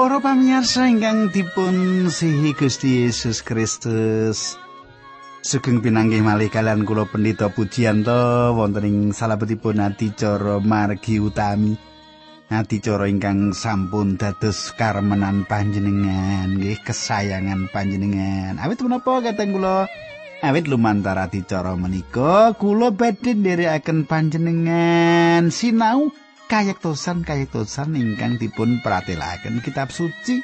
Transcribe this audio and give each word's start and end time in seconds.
Para 0.00 0.16
pamirsa 0.16 0.88
ingkang 0.88 1.28
dipun 1.28 2.08
sihi 2.08 2.56
Gusti 2.56 3.04
Yesus 3.04 3.44
Kristus. 3.44 4.56
Sugeng 5.44 5.84
pinanggih 5.84 6.24
malih 6.24 6.48
kalian 6.48 6.88
kula 6.88 7.04
pendeta 7.04 7.52
pujianto 7.52 8.56
wonten 8.56 8.88
ing 8.88 8.96
salebetipun 9.12 9.76
adicara 9.76 10.56
margi 10.64 11.20
utami. 11.20 11.76
Adicara 12.48 13.12
ingkang 13.12 13.52
sampun 13.52 14.16
dados 14.16 14.72
karmenan 14.72 15.44
panjenengan, 15.44 16.48
nggih 16.48 16.80
kesayangan 16.80 17.68
panjenengan. 17.68 18.56
Awit 18.56 18.80
menapa 18.80 19.20
kateng 19.20 19.52
kula? 19.52 19.84
Awit 20.40 20.64
lumantar 20.64 21.20
adicara 21.20 21.76
menika 21.76 22.56
kula 22.56 22.88
badhe 22.88 23.36
nderekaken 23.36 24.08
panjenengan 24.08 25.52
sinau 25.52 26.08
kayektosan-kayektosan 26.50 27.94
ingkang 27.94 28.34
dipun 28.34 28.82
pratelaken 28.82 29.62
kitab 29.62 29.94
suci. 29.94 30.42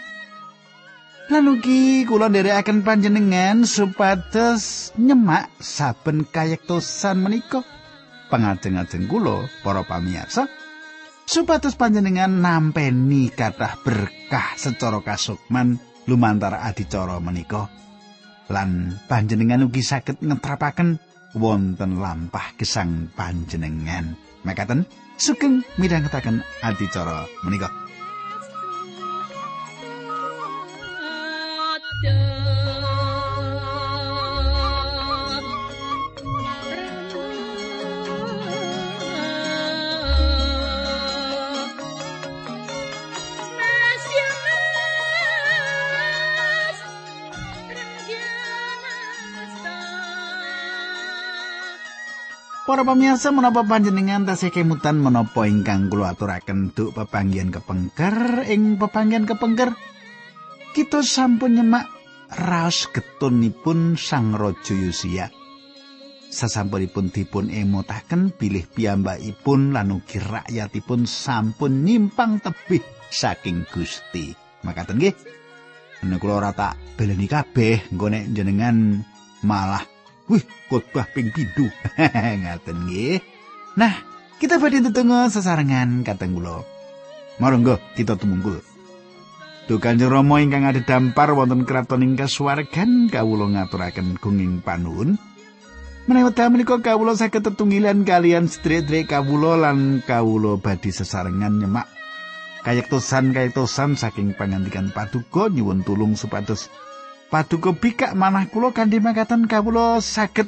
Lan 1.27 1.51
ugi 1.51 2.07
kula 2.07 2.31
nderekaken 2.31 2.87
panjenengan 2.87 3.67
supados 3.67 4.95
nyemak 4.95 5.51
saben 5.59 6.23
kayektosan 6.23 7.19
menika. 7.19 7.67
Pangajeng-ajeng 8.31 9.11
kula 9.11 9.51
para 9.67 9.83
pamirsa 9.83 10.47
supados 11.27 11.75
panjenengan 11.75 12.31
nampeni 12.31 13.27
kathah 13.35 13.75
berkah 13.83 14.55
secara 14.55 15.03
kasukman 15.03 15.83
lumantar 16.07 16.55
adicara 16.63 17.19
menika. 17.19 17.67
Lan 18.47 18.95
panjenengan 19.11 19.67
ugi 19.67 19.83
saged 19.83 20.23
ngetrapaken 20.23 21.03
wonten 21.35 21.99
lampah 21.99 22.55
gesang 22.55 23.11
panjenengan. 23.19 24.15
Mekaten 24.47 24.87
sugeng 25.17 25.65
midhangetaken 25.81 26.45
adicara 26.63 27.25
menika. 27.43 27.69
Para 52.67 52.83
pamirsa 52.83 53.31
menapa 53.31 53.63
panjenengan 53.63 54.27
tasih 54.27 54.51
kemutan 54.51 54.99
menapa 54.99 55.47
ingkang 55.47 55.87
kula 55.87 56.19
aturaken 56.19 56.75
duk 56.75 56.99
pepanggihan 56.99 57.55
kepengker 57.55 58.43
ing 58.51 58.75
pepanggihan 58.75 59.23
kepengker 59.23 59.71
kita 60.75 61.07
sampun 61.07 61.63
nyemak 61.63 61.87
raos 62.27 62.91
getunipun 62.91 63.95
Sang 63.95 64.35
Raja 64.35 64.75
Yosia. 64.75 65.31
Sasampunipun 66.27 67.15
dipun 67.15 67.55
emotaken 67.55 68.35
bilih 68.35 68.67
piyambakipun 68.67 69.71
lan 69.71 69.95
ugi 69.95 70.19
rakyatipun 70.19 71.07
sampun 71.07 71.87
nyimpang 71.87 72.43
tebih 72.43 72.83
saking 73.15 73.63
Gusti. 73.71 74.35
Makaten 74.67 74.99
nggih. 74.99 75.15
Nek 76.03 76.19
kula 76.19 76.43
ora 76.43 76.51
tak 76.51 76.75
beleni 76.99 77.31
kabeh 77.31 77.95
engko 77.95 78.11
nek 78.11 78.35
jenengan 78.35 79.07
malah 79.47 79.96
Wih, 80.27 80.43
khotbah 80.67 81.07
ping 81.15 81.31
pindho. 81.31 81.71
Ngaten 82.43 82.77
nggih. 82.87 83.23
Nah, 83.79 83.95
kita 84.43 84.59
badhe 84.59 84.83
tetunggu 84.83 85.31
sesarengan 85.31 86.03
kateng 86.03 86.35
kula. 86.35 86.67
Marangga 87.39 87.79
kita 87.95 88.19
tumungkul. 88.19 88.59
Duh 89.67 89.83
Kanjeng 89.83 90.11
Rama 90.11 90.39
ingkang 90.39 90.67
dampar 90.87 91.35
wonten 91.35 91.67
kraton 91.67 92.07
ing 92.07 92.15
kasuwargan 92.15 93.11
kawula 93.11 93.51
ngaturaken 93.51 94.15
gunging 94.23 94.63
panuwun. 94.63 95.19
Menawi 96.07 96.31
wekdal 96.31 96.55
menika 96.55 96.79
kawula 96.79 97.19
saged 97.19 97.43
tetunggilan 97.43 98.07
kalian 98.07 98.47
sedherek 98.47 99.11
kawula 99.11 99.59
lan 99.59 100.07
kawula 100.07 100.55
badhe 100.55 100.95
sesarengan 100.95 101.59
nyemak 101.59 101.91
kayektosan-kayektosan 102.67 103.95
saking 103.95 104.35
pangandikan 104.35 104.91
paduka 104.91 105.47
nyuwun 105.47 105.87
tulung 105.87 106.19
supados 106.19 106.67
paduka 107.31 107.75
bikak 107.75 108.15
manah 108.15 108.47
kula 108.47 108.71
kanthi 108.71 109.03
mangkatan 109.03 109.51
kawula 109.51 109.99
saged 109.99 110.47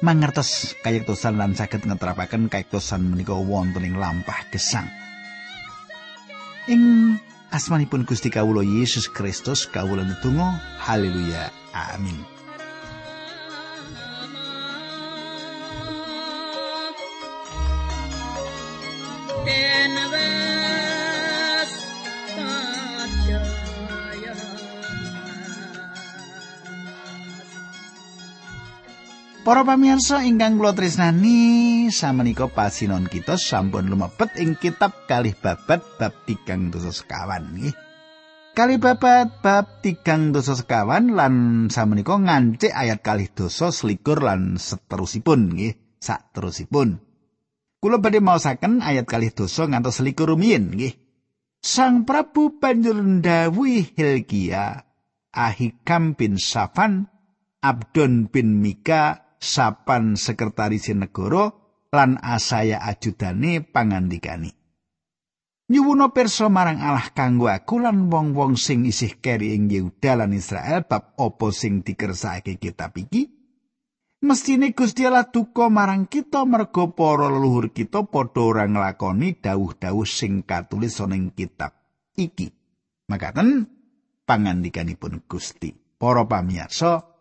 mangertos 0.00 0.76
kayektosan 0.84 1.40
lan 1.40 1.56
saged 1.56 1.84
ngetrapaken 1.84 2.48
kayektosan 2.52 3.04
menika 3.04 3.36
wonten 3.36 3.84
ing 3.84 3.96
lampah 3.96 4.48
gesang. 4.52 4.88
Ing 6.66 7.14
asmanipun 7.54 8.04
Gusti 8.04 8.28
kawula 8.28 8.60
Yesus 8.60 9.06
Kristus 9.08 9.68
kawula 9.70 10.02
netunggal 10.02 10.58
haleluya 10.82 11.48
amin. 11.72 12.18
Para 29.46 29.62
pamirsa 29.62 30.26
ingkang 30.26 30.58
kula 30.58 30.74
tresnani, 30.74 31.86
samenika 31.94 32.50
pasinon 32.50 33.06
kita 33.06 33.38
sampun 33.38 33.86
lumebet 33.86 34.34
ing 34.42 34.58
kitab 34.58 35.06
Kalih 35.06 35.38
Babat 35.38 35.86
bab 36.02 36.26
3 36.26 36.74
dosa 36.74 36.90
sekawan 36.90 37.54
nggih. 37.54 37.70
Kalih 38.58 38.82
babat 38.82 39.38
bab 39.46 39.86
3 39.86 40.34
dosa 40.34 40.58
sekawan 40.58 41.14
lan 41.14 41.34
samenika 41.70 42.18
ngancik 42.18 42.74
ayat 42.74 43.06
kalih 43.06 43.30
dosa 43.30 43.70
selikur 43.70 44.18
lan 44.18 44.58
seterusipun 44.58 45.54
nggih, 45.54 45.78
saterusipun. 46.02 46.98
Kula 47.78 48.02
badhe 48.02 48.18
maosaken 48.18 48.82
ayat 48.82 49.06
kalih 49.06 49.30
dosa 49.30 49.70
ngantos 49.70 50.02
selikur 50.02 50.34
rumiyin 50.34 50.74
nggih. 50.74 50.98
Sang 51.62 52.02
Prabu 52.02 52.58
banjur 52.58 52.98
ndhawuhi 52.98 53.94
Hilkia, 53.94 54.90
Ahikam 55.30 56.18
bin 56.18 56.34
Safan, 56.34 57.06
Abdon 57.62 58.26
bin 58.26 58.58
Mika 58.58 59.25
sapan 59.40 60.16
sekretaris 60.18 60.90
negara 60.92 61.52
lan 61.92 62.18
asaya 62.20 62.82
ajudane 62.82 63.64
pangandikani. 63.64 64.52
Nyuwuna 65.66 66.14
pirsa 66.14 66.46
marang 66.46 66.78
Allah 66.78 67.10
kanggo 67.10 67.50
aku 67.50 67.82
lan 67.82 68.06
wong-wong 68.06 68.54
sing 68.54 68.86
isih 68.86 69.18
keri 69.18 69.58
ing 69.58 69.66
Yehuda 69.66 70.22
lan 70.22 70.30
Israel 70.30 70.86
bab 70.86 71.18
apa 71.18 71.46
sing 71.50 71.82
dikersakake 71.82 72.62
kitab 72.62 72.94
iki. 72.94 73.26
Mestine 74.22 74.70
Gusti 74.70 75.02
Allah 75.02 75.26
duka 75.26 75.66
marang 75.66 76.06
kita 76.06 76.46
merga 76.46 76.86
para 76.94 77.26
leluhur 77.26 77.74
kita 77.74 78.06
padha 78.06 78.42
ora 78.46 78.64
nglakoni 78.70 79.42
dawuh-dawuh 79.42 80.06
sing 80.06 80.46
katulis 80.46 81.02
ana 81.02 81.18
ing 81.18 81.34
kitab 81.34 81.74
iki. 82.14 82.46
Makaten 83.10 83.66
pangandikanipun 84.22 85.26
Gusti. 85.26 85.74
Para 85.96 86.28
pamirsa, 86.28 87.15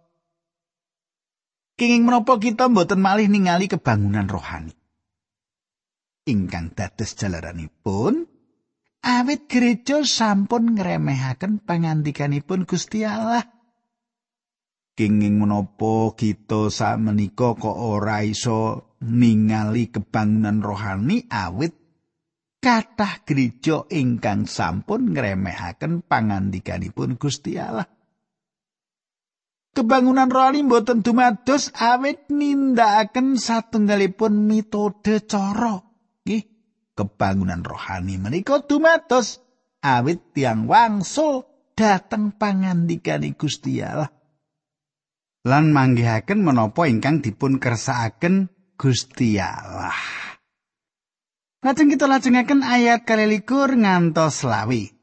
Kenging 1.76 2.08
menapa 2.08 2.40
kita 2.40 2.72
mboten 2.72 3.04
malih 3.04 3.28
ningali 3.28 3.68
kebangunan 3.68 4.32
rohani. 4.32 4.72
Ingkang 6.24 6.72
dados 6.72 7.20
jalaranipun 7.20 8.32
awit 9.04 9.52
gereja 9.52 10.02
sampun 10.08 10.80
ngremehaken 10.80 11.60
pangandikanipun 11.62 12.64
Gusti 12.64 13.04
Allah. 13.04 13.44
Kenging 14.96 15.36
menapa 15.36 16.16
kita 16.16 16.72
samenika 16.72 17.60
kok 17.60 17.76
ora 17.76 18.24
iso 18.24 18.96
ningali 19.04 19.92
kebangunan 19.92 20.64
rohani 20.64 21.28
awit 21.28 21.76
kathah 22.64 23.22
gereja 23.28 23.84
ingkang 23.92 24.48
sampun 24.48 25.12
ngremehaken 25.12 26.08
pangandikanipun 26.08 27.20
Gusti 27.20 27.60
Allah. 27.60 27.95
Kebangunan 29.76 30.32
rohani 30.32 30.64
mboten 30.64 31.04
dumados 31.04 31.76
awit 31.76 32.32
nindakaken 32.32 33.36
satunggalipun 33.36 34.48
metode 34.48 35.20
cara. 35.28 35.84
Nggih, 36.24 36.48
kebangunan 36.96 37.60
rohani 37.60 38.16
menika 38.16 38.64
dumados 38.64 39.44
awit 39.84 40.32
tiang 40.32 40.72
wangsul 40.72 41.44
dateng 41.76 42.40
pangandikane 42.40 43.36
Gusti 43.36 43.84
Allah. 43.84 44.08
Lan 45.44 45.76
manggihaken 45.76 46.40
menapa 46.40 46.88
ingkang 46.88 47.20
dipun 47.20 47.60
kersakaken 47.60 48.48
Gusti 48.80 49.36
Allah. 49.44 49.94
Lajeng 51.68 51.92
kita 51.92 52.08
lajengaken 52.08 52.64
ayat 52.64 53.04
kalilikur 53.04 53.76
ngantos 53.76 54.48
lawi. 54.48 54.95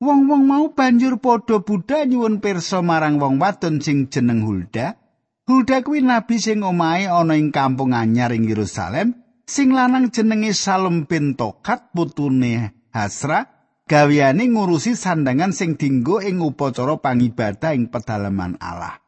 Wong-wong 0.00 0.48
mau 0.48 0.72
banjur 0.72 1.20
padha 1.20 1.60
budha 1.60 2.08
nyuwun 2.08 2.40
pirsa 2.40 2.80
marang 2.80 3.20
wong 3.20 3.36
wadon 3.36 3.84
sing 3.84 4.08
jeneng 4.08 4.48
Hulda. 4.48 4.96
Hulda 5.44 5.84
kuwi 5.84 6.00
nabi 6.00 6.40
sing 6.40 6.64
omahe 6.64 7.04
ana 7.04 7.36
ing 7.36 7.52
kampung 7.52 7.92
anyar 7.92 8.32
ing 8.32 8.48
Yerusalem, 8.48 9.20
sing 9.44 9.76
lanang 9.76 10.08
jenenge 10.08 10.56
Salem 10.56 11.04
bin 11.04 11.36
Tokat 11.36 11.92
putune 11.92 12.72
Hasra, 12.96 13.44
gaweane 13.84 14.48
ngurusi 14.48 14.96
sandangan 14.96 15.52
sing 15.52 15.76
dinggo 15.76 16.24
ing 16.24 16.40
upacara 16.40 16.96
pangibadah 16.96 17.76
ing 17.76 17.92
pedalaman 17.92 18.56
Allah. 18.56 19.04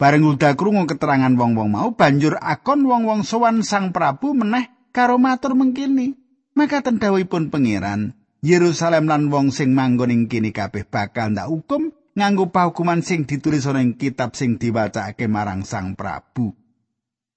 Bareng 0.00 0.32
udah 0.32 0.56
krungu 0.56 0.88
keterangan 0.88 1.36
wong-wong 1.36 1.76
mau 1.76 1.88
banjur 1.92 2.40
akon 2.40 2.88
wong-wong 2.88 3.20
sowan 3.20 3.60
Sang 3.60 3.92
Prabu 3.92 4.32
meneh 4.32 4.72
karo 4.96 5.20
matur 5.20 5.52
mengkini. 5.52 6.16
Maka 6.56 6.80
tendawipun 6.80 7.52
pangeran, 7.52 8.16
Yerusalem 8.46 9.10
lan 9.10 9.26
wong 9.26 9.50
sing 9.50 9.74
manggon 9.74 10.14
ing 10.14 10.30
kene 10.30 10.54
kabeh 10.54 10.86
bakal 10.86 11.34
ndak 11.34 11.50
hukum 11.50 11.90
nganggo 12.14 12.54
pahukuman 12.54 13.02
sing 13.02 13.26
ditulis 13.26 13.66
ana 13.66 13.82
ing 13.82 13.98
kitab 13.98 14.38
sing 14.38 14.54
diwacake 14.54 15.26
marang 15.26 15.66
Sang 15.66 15.98
Prabu. 15.98 16.54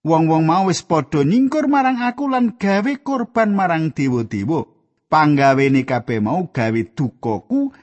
Wong-wong 0.06 0.46
mau 0.46 0.70
wis 0.70 0.86
padha 0.86 1.26
nyingkur 1.26 1.66
marang 1.66 2.06
aku 2.06 2.30
lan 2.30 2.62
gawe 2.62 2.94
korban 3.02 3.58
marang 3.58 3.90
dewa-dewa. 3.90 4.80
panggawene 5.10 5.84
kabeh 5.84 6.22
mau 6.22 6.54
gawe 6.54 6.82
dukaku 6.94 7.74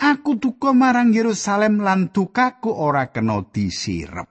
aku 0.00 0.30
duka 0.40 0.72
marang 0.72 1.12
Yerusalem 1.12 1.84
lan 1.84 2.10
dukaku 2.10 2.72
ora 2.72 3.12
kena 3.12 3.44
disirep 3.52 4.26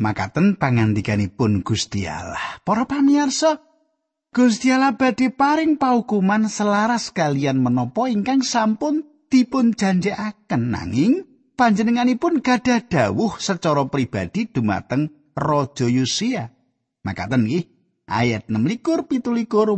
makaten 0.00 0.56
pangandikanipun 0.56 1.60
Gusti 1.62 2.08
Allah 2.08 2.58
para 2.64 2.88
pamirsa 2.88 3.60
Gusti 4.32 4.72
Allah 4.72 4.96
badhe 4.96 5.28
paring 5.28 5.76
paukuman 5.76 6.48
selaras 6.48 7.12
kalian 7.12 7.60
menapa 7.60 8.08
ingkang 8.08 8.40
sampun 8.40 9.04
dipun 9.28 9.76
janjekaken. 9.76 10.72
Nanging 10.72 11.28
panjenenganipun 11.52 12.40
gadah 12.40 12.80
dawuh 12.80 13.36
secara 13.36 13.84
pribadi 13.92 14.48
dumateng 14.48 15.12
Raja 15.36 15.84
Yosia 15.84 16.48
makaten 17.04 17.44
nggih 17.44 17.68
ayat 18.08 18.48
6 18.48 18.56
likur 18.72 19.04
pitu 19.04 19.36
likur 19.36 19.68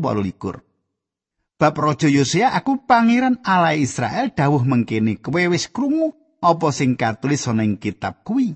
Bab 1.59 1.75
Raja 1.75 2.07
Yosia 2.07 2.55
aku 2.55 2.87
pangeran 2.87 3.43
Allah 3.43 3.75
Israel 3.75 4.31
dawuh 4.39 4.63
mengkene 4.63 5.19
kowe 5.19 5.43
wis 5.51 5.67
krungu 5.67 6.15
apa 6.39 6.71
sing 6.71 6.95
katulis 6.95 7.51
ana 7.51 7.67
ing 7.67 7.75
kitab 7.83 8.23
kuwi. 8.23 8.55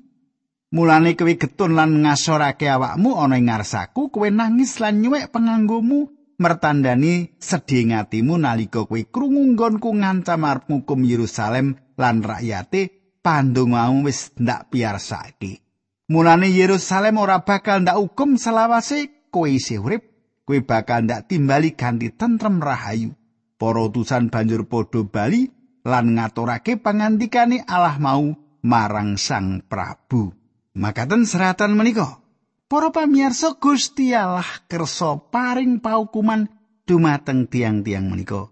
Mulane 0.68 1.16
kowe 1.16 1.32
getun 1.32 1.72
lan 1.72 2.04
ngasorake 2.04 2.68
awakmu 2.68 3.16
ana 3.16 3.40
ing 3.40 3.48
ngarsaku 3.48 4.12
kowe 4.12 4.28
nangis 4.28 4.76
lan 4.84 5.00
nyuwek 5.00 5.32
penganggomu 5.32 6.12
mertandani 6.36 7.32
sedih 7.40 7.88
ngatimu 7.88 8.36
nalika 8.36 8.84
kowe 8.84 9.00
krungu 9.08 9.48
nggonku 9.56 9.96
ngancam 9.96 10.44
arep 10.44 10.68
ngukum 10.68 11.08
Yerusalem 11.08 11.80
lan 11.96 12.20
rakyate 12.20 13.16
pandongamu 13.24 14.04
wis 14.04 14.36
ndak 14.36 14.68
piarsake. 14.68 15.64
Mulane 16.12 16.52
Yerusalem 16.52 17.16
ora 17.16 17.40
bakal 17.48 17.88
ndak 17.88 17.96
hukum 17.96 18.36
selawase 18.36 19.32
kowe 19.32 19.48
isih 19.48 19.80
urip 19.80 20.04
kowe 20.44 20.60
bakal 20.60 21.08
ndak 21.08 21.32
timbali 21.32 21.72
ganti 21.80 22.12
tentrem 22.12 22.60
rahayu. 22.60 23.16
Para 23.56 23.88
utusan 23.88 24.28
banjur 24.28 24.68
padha 24.68 25.00
bali 25.00 25.48
lan 25.88 26.12
ngaturake 26.12 26.76
pangandikane 26.76 27.64
Allah 27.64 27.96
mau 27.96 28.36
marang 28.60 29.16
Sang 29.16 29.64
Prabu. 29.64 30.37
Makaten 30.78 31.26
seratan 31.26 31.74
menika. 31.74 32.22
Para 32.70 32.94
pamirsa 32.94 33.58
Gusti 33.58 34.14
Allah 34.14 34.46
kersa 34.70 35.18
paring 35.18 35.82
paukuman 35.82 36.46
dumateng 36.86 37.50
tiang-tiang 37.50 38.06
menika. 38.06 38.46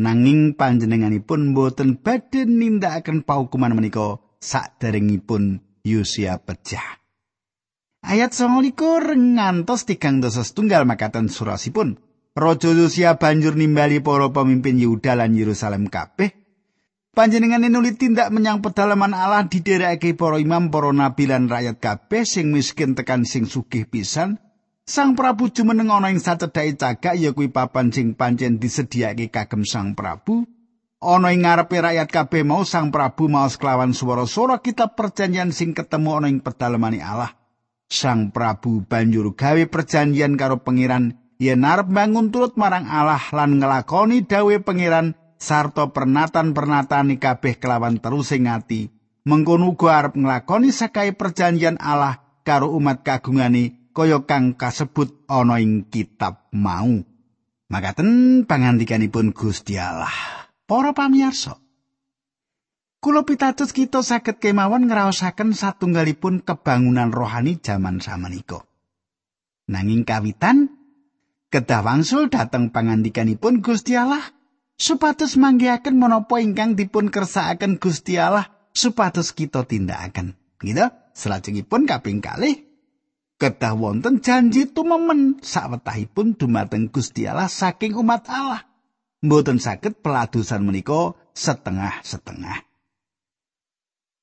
Nanging 0.00 0.56
panjenenganipun 0.56 1.52
boten 1.52 2.00
badhe 2.00 2.48
nindakaken 2.48 3.28
paukuman 3.28 3.76
menika 3.76 4.24
saderengipun 4.40 5.60
Yosia 5.84 6.40
pecah. 6.40 7.04
Ayat 8.00 8.32
29 8.32 9.36
ngantos 9.36 9.84
tigang 9.84 10.24
dosa 10.24 10.48
setunggal 10.48 10.88
makaten 10.88 11.28
surasipun. 11.28 12.00
Raja 12.32 12.72
Yosia 12.72 13.20
banjur 13.20 13.52
nimbali 13.52 14.00
para 14.00 14.32
pemimpin 14.32 14.80
Yehuda 14.80 15.12
lan 15.12 15.36
Yerusalem 15.36 15.92
kabeh. 15.92 16.45
Panjenengan 17.16 17.64
nuli 17.64 17.96
tindak 17.96 18.28
menyang 18.28 18.60
pedalaman 18.60 19.16
Allah 19.16 19.48
didherekake 19.48 20.12
para 20.20 20.36
imam, 20.36 20.68
para 20.68 20.92
nabi 20.92 21.24
lan 21.24 21.48
rakyat 21.48 21.80
kabeh 21.80 22.28
sing 22.28 22.52
miskin 22.52 22.92
tekan 22.92 23.24
sing 23.24 23.48
sugih 23.48 23.88
pisan. 23.88 24.36
Sang 24.84 25.16
Prabu 25.16 25.48
jumeneng 25.48 25.88
ana 25.88 26.12
ing 26.12 26.20
sacedhake 26.20 26.76
cagak 26.76 27.16
ya 27.16 27.32
kuwi 27.32 27.48
papan 27.48 27.88
sing 27.88 28.12
pancen 28.12 28.60
disediakake 28.60 29.32
kagem 29.32 29.64
Sang 29.64 29.96
Prabu. 29.96 30.44
Ana 31.00 31.32
ing 31.32 31.48
ngarepe 31.48 31.80
rakyat 31.80 32.12
kabeh 32.12 32.44
mau 32.44 32.68
Sang 32.68 32.92
Prabu 32.92 33.32
maos 33.32 33.56
kelawan 33.56 33.96
swara-swara 33.96 34.60
kitab 34.60 34.92
perjanjian 34.92 35.56
sing 35.56 35.72
ketemu 35.72 36.20
ana 36.20 36.28
ing 36.28 36.44
pedalamane 36.44 37.00
Allah. 37.00 37.32
Sang 37.88 38.28
Prabu 38.28 38.84
banjur 38.84 39.32
gawe 39.32 39.64
perjanjian 39.72 40.36
karo 40.36 40.60
pangeran 40.60 41.16
yen 41.40 41.64
arep 41.64 41.88
bangun 41.88 42.28
turut 42.28 42.60
marang 42.60 42.84
Allah 42.84 43.24
lan 43.32 43.56
ngelakoni 43.56 44.28
dawe 44.28 44.60
pangeran 44.60 45.16
sarta 45.36 45.92
pernatan-pernatani 45.92 47.20
kabeh 47.20 47.56
kelawan 47.60 48.00
terus 48.00 48.32
ing 48.32 48.48
ati. 48.50 48.92
Mengkono 49.26 49.74
uga 49.74 50.00
arep 50.00 50.14
nglakoni 50.14 50.70
sakai 50.70 51.16
perjanjian 51.16 51.82
Allah 51.82 52.22
karo 52.46 52.70
umat 52.78 53.02
kagungane 53.02 53.90
kaya 53.90 54.22
kang 54.22 54.54
kasebut 54.54 55.26
ana 55.26 55.58
ing 55.58 55.88
kitab 55.90 56.46
mau. 56.54 57.02
Makaten 57.66 58.42
pangandikanipun 58.46 59.34
Gusti 59.34 59.74
Allah. 59.74 60.14
Para 60.66 60.94
pamirsa, 60.94 61.58
Kula 63.06 63.22
pitados 63.22 63.70
kita 63.70 64.02
saged 64.02 64.42
kemawon 64.42 64.90
ngraosaken 64.90 65.54
satunggalipun 65.54 66.42
kebangunan 66.42 67.14
rohani 67.14 67.54
jaman 67.62 68.02
samenika. 68.02 68.66
Nanging 69.70 70.02
kawitan 70.02 70.74
kedah 71.50 71.86
wangsul 71.86 72.26
dhateng 72.26 72.74
pangandikanipun 72.74 73.62
Gusti 73.62 73.94
Allah 73.94 74.26
supados 74.76 75.40
manggihaken 75.40 75.96
menapa 75.96 76.40
ingkang 76.40 76.76
dipun 76.76 77.08
kersakaken 77.08 77.80
Gusti 77.80 78.20
Allah 78.20 78.48
supados 78.76 79.32
kita 79.32 79.64
tindakaken. 79.64 80.36
Gitu? 80.60 80.86
Selajengipun 81.16 81.88
kaping 81.88 82.20
kalih 82.20 82.64
kedah 83.36 83.76
wonten 83.76 84.24
janji 84.24 84.68
tumemen 84.72 85.40
sawetahipun 85.44 86.36
dumateng 86.40 86.88
Gusti 86.88 87.28
Allah 87.28 87.48
saking 87.48 87.96
umat 87.96 88.28
Allah. 88.32 88.64
Mboten 89.24 89.56
saged 89.56 90.04
peladusan 90.04 90.60
menika 90.60 91.16
setengah-setengah. 91.32 92.68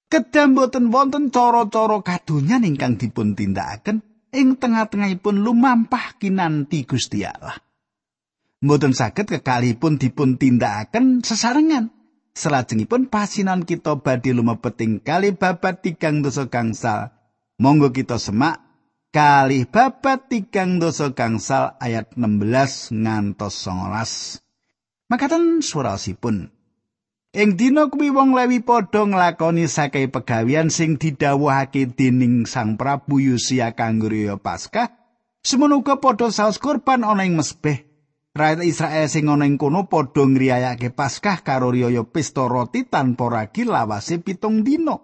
Kedam 0.10 0.54
boten 0.54 0.94
wonten 0.94 1.34
cara-cara 1.34 1.98
kadonyan 2.06 2.62
ingkang 2.62 3.02
dipun 3.02 3.34
tindakaken 3.34 4.06
ing 4.30 4.62
tengah-tengahipun 4.62 5.42
lumampah 5.42 6.22
kinanti 6.22 6.86
Gusti 6.86 7.26
Allah. 7.26 7.58
Mboten 8.64 8.96
saged 8.96 9.28
kekalipun 9.28 10.00
dipun 10.00 10.40
tindakaken 10.40 11.20
sesarengan. 11.20 11.92
Selajengipun 12.32 13.12
pasinan 13.12 13.68
kita 13.68 14.00
badhe 14.00 14.32
lumebet 14.32 14.80
ing 14.80 15.04
kali 15.04 15.36
babat 15.36 15.84
tigang 15.84 16.24
dosa 16.24 16.48
gangsal. 16.48 17.12
Monggo 17.60 17.92
kita 17.92 18.16
semak 18.16 18.64
kali 19.12 19.68
babat 19.68 20.32
tigang 20.32 20.80
dosa 20.80 21.12
gangsal 21.12 21.76
ayat 21.84 22.16
16 22.16 22.96
ngantos 23.04 23.68
19. 23.68 25.12
Makaten 25.12 25.60
surasipun. 25.60 26.48
Ing 27.36 27.60
dina 27.60 27.92
kuwi 27.92 28.16
wong 28.16 28.32
Lewi 28.32 28.64
padha 28.64 29.04
nglakoni 29.04 29.68
sakai 29.68 30.08
pegawian 30.08 30.72
sing 30.72 30.96
didhawuhake 30.96 31.92
dening 32.00 32.48
Sang 32.48 32.80
Prabu 32.80 33.20
Yosia 33.20 33.76
kanggo 33.76 34.08
Paskah. 34.40 34.88
Semono 35.44 35.84
uga 35.84 36.00
padha 36.00 36.32
saos 36.32 36.56
kurban 36.64 37.04
ana 37.04 37.28
ing 37.28 37.36
mesbeh. 37.36 37.93
Rakyat 38.34 38.66
Israel 38.66 39.06
sing 39.06 39.30
ana 39.30 39.46
ing 39.46 39.62
kono 39.62 39.86
padha 39.86 40.26
ngriyayake 40.26 40.90
Paskah 40.90 41.46
karo 41.46 41.70
Raya 41.70 42.02
pesta 42.02 42.50
roti 42.50 42.82
tanpa 42.90 43.30
ragi 43.30 43.62
lawase 43.62 44.18
pitung 44.18 44.66
dina. 44.66 44.98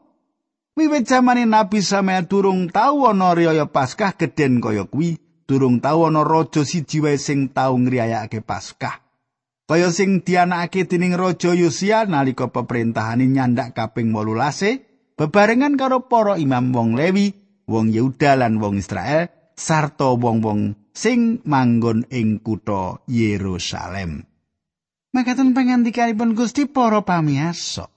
Wiwit 0.74 1.06
zamane 1.06 1.46
Nabi 1.46 1.86
Samuel 1.86 2.26
durung 2.26 2.74
tau 2.74 3.06
ana 3.06 3.38
Raya 3.38 3.70
Paskah 3.70 4.18
gedhen 4.18 4.58
kaya 4.58 4.90
kuwi, 4.90 5.22
durung 5.46 5.78
tau 5.78 6.10
ana 6.10 6.26
raja 6.26 6.66
siji 6.66 7.06
wae 7.06 7.22
sing 7.22 7.54
tau 7.54 7.78
ngriyayake 7.78 8.42
Paskah. 8.42 8.98
kaya 9.70 9.94
sing 9.94 10.26
dianakake 10.26 10.90
dening 10.90 11.14
Raja 11.14 11.54
Yosia 11.54 12.10
nalika 12.10 12.50
peperintahane 12.50 13.30
nyandak 13.30 13.78
kaping 13.78 14.10
18 14.10 15.14
bebarengan 15.14 15.78
karo 15.78 16.10
para 16.10 16.42
imam 16.42 16.74
wong 16.74 16.98
Lewi, 16.98 17.38
wong 17.70 17.94
Yehuda 17.94 18.42
lan 18.42 18.58
wong 18.58 18.82
Israel 18.82 19.30
sarta 19.54 20.18
wong-wong 20.18 20.89
sing 21.00 21.40
manggon 21.48 22.04
ing 22.12 22.44
kutha 22.44 23.00
Yerusalem. 23.08 24.28
Makaten 25.16 25.56
pangandikanipun 25.56 26.36
Gusti 26.36 26.68
para 26.68 27.00
pamiyarsa. 27.08 27.88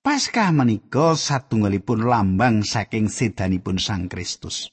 Paskah 0.00 0.56
menika 0.56 1.12
satunggalipun 1.12 2.08
lambang 2.08 2.64
saking 2.64 3.12
sedanipun 3.12 3.76
Sang 3.76 4.08
Kristus. 4.08 4.72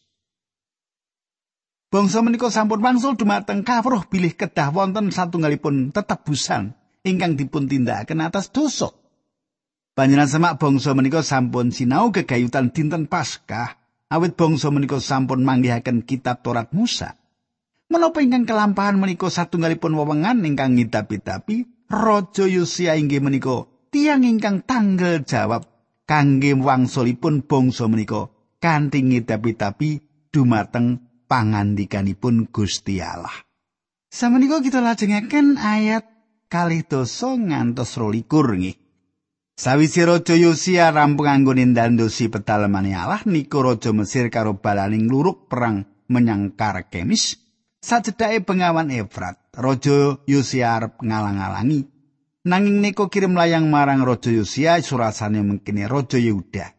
Bangsa 1.92 2.24
menika 2.24 2.48
sampun 2.48 2.80
wangsul 2.80 3.20
dumateng 3.20 3.68
kawruh 3.68 4.08
bilih 4.08 4.40
kedah 4.40 4.72
wonten 4.72 5.12
satunggalipun 5.12 5.92
tetebusan 5.92 6.72
ingkang 7.04 7.36
dipun 7.36 7.68
tindakaken 7.68 8.24
atas 8.24 8.48
dosa. 8.56 8.96
Panjenengan 9.92 10.32
semak 10.32 10.54
bangsa 10.64 10.96
menika 10.96 11.20
sampun 11.20 11.76
sinau 11.76 12.16
gegayutan 12.16 12.72
dinten 12.72 13.12
Paskah 13.12 13.77
awit 14.08 14.40
bangsa 14.40 14.72
menika 14.72 15.00
sampun 15.00 15.44
manggihaken 15.44 16.04
kitab 16.08 16.44
Torat 16.44 16.72
Musa. 16.72 17.20
Menapa 17.88 18.20
ingkang 18.20 18.44
kelampahan 18.44 19.00
menika 19.00 19.32
satunggalipun 19.32 19.96
wewengan 19.96 20.44
ingkang 20.44 20.76
ngidapi-dapi 20.76 21.88
Raja 21.88 22.44
Yosia 22.44 23.00
inggih 23.00 23.24
menika 23.24 23.64
tiang 23.96 24.28
ingkang 24.28 24.68
tanggal 24.68 25.24
jawab 25.24 25.64
kangge 26.04 26.52
wangsulipun 26.52 27.48
bangsa 27.48 27.88
menika 27.88 28.28
kanthi 28.60 29.08
ngidapi-dapi 29.08 30.04
dumateng 30.36 31.00
pangandikanipun 31.32 32.52
Gusti 32.52 33.00
Allah. 33.00 33.48
Samenika 34.08 34.64
kita 34.64 34.84
lajengaken 34.84 35.60
ayat 35.60 36.08
kalih 36.52 36.84
dosa 36.84 37.36
ngantos 37.36 37.96
rolikur 38.00 38.52
nggih. 38.56 38.87
Sawise 39.58 40.06
Raja 40.06 40.38
Yosia 40.38 40.94
rampung 40.94 41.26
anggone 41.26 41.66
ndandosi 41.66 42.30
pedalemane 42.30 42.94
Allah 42.94 43.26
niku 43.26 43.66
Raja 43.66 43.90
Mesir 43.90 44.30
karo 44.30 44.62
balaning 44.62 45.10
luruk 45.10 45.50
perang 45.50 45.82
menyang 46.14 46.54
Karkemis. 46.54 47.42
Sajedake 47.82 48.46
bengawan 48.46 48.94
Efrat, 48.94 49.42
Raja 49.58 50.22
Yosia 50.30 50.78
arep 50.78 51.02
ngalang-alangi. 51.02 51.90
Nanging 52.46 52.86
Neko 52.86 53.10
kirim 53.10 53.34
layang 53.34 53.74
marang 53.74 54.06
Raja 54.06 54.30
Yosia 54.30 54.78
surasane 54.78 55.42
mengkene 55.42 55.90
Raja 55.90 56.22
Yehuda. 56.22 56.78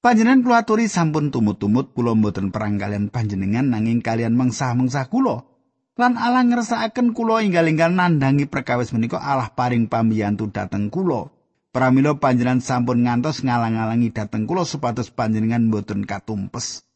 Panjenengan 0.00 0.48
kula 0.48 0.64
aturi 0.64 0.88
sampun 0.88 1.28
tumut-tumut 1.28 1.92
kula 1.92 2.16
mboten 2.16 2.56
perang 2.56 2.80
kalian 2.80 3.12
panjenengan 3.12 3.68
nanging 3.68 4.00
kalian 4.00 4.32
mengsah-mengsah 4.32 5.12
kula. 5.12 5.44
Lan 6.00 6.16
Allah 6.16 6.40
ngersakaken 6.40 7.12
kula 7.12 7.44
inggal-inggal 7.44 7.92
nandangi 7.92 8.48
perkawis 8.48 8.96
menika 8.96 9.20
Allah 9.20 9.52
paring 9.52 9.92
pambiyantu 9.92 10.48
dhateng 10.48 10.88
kula. 10.88 11.35
Pramila 11.76 12.16
panjenengan 12.16 12.64
sampun 12.64 13.04
ngantos 13.04 13.44
ngalang-alangi 13.44 14.08
dhateng 14.08 14.48
kula 14.48 14.64
supados 14.64 15.12
panjenengan 15.12 15.68
mboten 15.68 16.08
katumpes. 16.08 16.88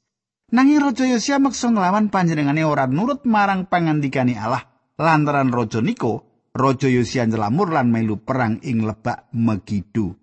Nanging 0.57 0.81
Raja 0.81 1.05
Yosia 1.05 1.37
meksa 1.37 1.69
nglawan 1.69 2.09
panjenengane 2.09 2.65
ora 2.65 2.89
nurut 2.89 3.29
marang 3.29 3.69
pangandikane 3.69 4.41
Allah. 4.41 4.65
Lantaran 4.97 5.53
raja 5.53 5.85
niko, 5.85 6.25
Raja 6.57 6.89
Yosia 6.89 7.29
nyelamur 7.29 7.77
lan 7.77 7.93
melu 7.93 8.25
perang 8.25 8.57
ing 8.65 8.89
lebak 8.89 9.29
Megido. 9.37 10.17